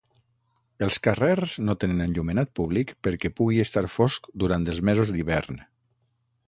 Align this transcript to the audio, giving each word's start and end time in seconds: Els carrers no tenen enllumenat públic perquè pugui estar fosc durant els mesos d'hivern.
Els 0.85 0.95
carrers 1.07 1.53
no 1.67 1.75
tenen 1.83 2.01
enllumenat 2.07 2.51
públic 2.61 2.95
perquè 3.09 3.33
pugui 3.41 3.61
estar 3.67 3.85
fosc 3.99 4.31
durant 4.45 4.69
els 4.73 4.85
mesos 4.91 5.15
d'hivern. 5.17 5.63